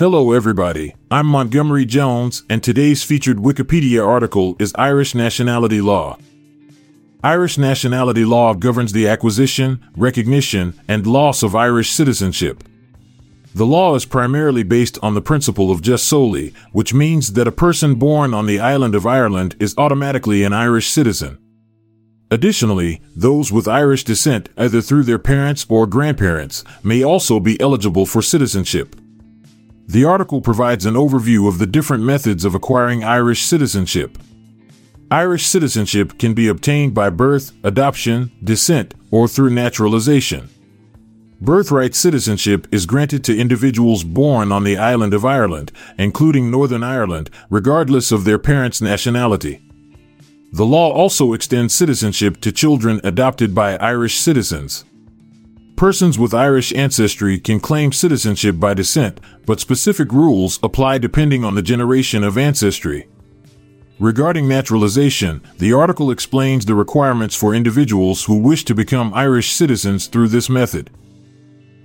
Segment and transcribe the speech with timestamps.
[0.00, 0.94] Hello, everybody.
[1.10, 6.16] I'm Montgomery Jones, and today's featured Wikipedia article is Irish Nationality Law.
[7.22, 12.64] Irish nationality law governs the acquisition, recognition, and loss of Irish citizenship.
[13.54, 17.52] The law is primarily based on the principle of jus soli, which means that a
[17.52, 21.36] person born on the island of Ireland is automatically an Irish citizen.
[22.30, 28.06] Additionally, those with Irish descent, either through their parents or grandparents, may also be eligible
[28.06, 28.96] for citizenship.
[29.90, 34.18] The article provides an overview of the different methods of acquiring Irish citizenship.
[35.10, 40.48] Irish citizenship can be obtained by birth, adoption, descent, or through naturalization.
[41.40, 47.28] Birthright citizenship is granted to individuals born on the island of Ireland, including Northern Ireland,
[47.50, 49.60] regardless of their parents' nationality.
[50.52, 54.84] The law also extends citizenship to children adopted by Irish citizens.
[55.80, 61.54] Persons with Irish ancestry can claim citizenship by descent, but specific rules apply depending on
[61.54, 63.08] the generation of ancestry.
[63.98, 70.06] Regarding naturalization, the article explains the requirements for individuals who wish to become Irish citizens
[70.06, 70.90] through this method.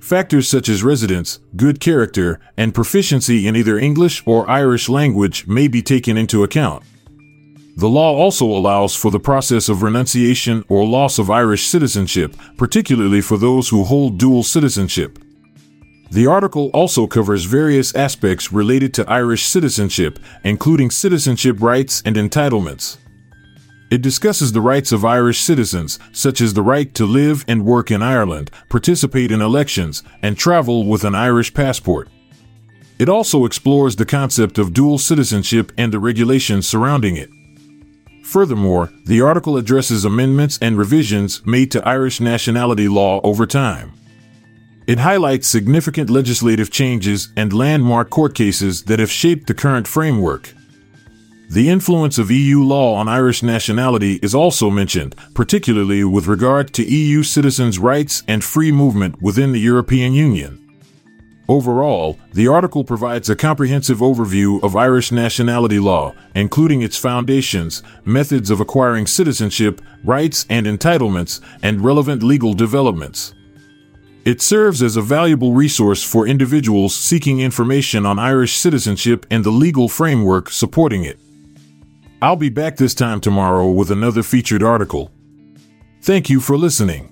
[0.00, 5.68] Factors such as residence, good character, and proficiency in either English or Irish language may
[5.68, 6.82] be taken into account.
[7.76, 13.20] The law also allows for the process of renunciation or loss of Irish citizenship, particularly
[13.22, 15.18] for those who hold dual citizenship.
[16.10, 22.98] The article also covers various aspects related to Irish citizenship, including citizenship rights and entitlements.
[23.90, 27.90] It discusses the rights of Irish citizens, such as the right to live and work
[27.90, 32.08] in Ireland, participate in elections, and travel with an Irish passport.
[32.98, 37.30] It also explores the concept of dual citizenship and the regulations surrounding it.
[38.32, 43.92] Furthermore, the article addresses amendments and revisions made to Irish nationality law over time.
[44.86, 50.54] It highlights significant legislative changes and landmark court cases that have shaped the current framework.
[51.50, 56.90] The influence of EU law on Irish nationality is also mentioned, particularly with regard to
[56.90, 60.61] EU citizens' rights and free movement within the European Union.
[61.48, 68.48] Overall, the article provides a comprehensive overview of Irish nationality law, including its foundations, methods
[68.48, 73.34] of acquiring citizenship, rights and entitlements, and relevant legal developments.
[74.24, 79.50] It serves as a valuable resource for individuals seeking information on Irish citizenship and the
[79.50, 81.18] legal framework supporting it.
[82.22, 85.10] I'll be back this time tomorrow with another featured article.
[86.02, 87.11] Thank you for listening.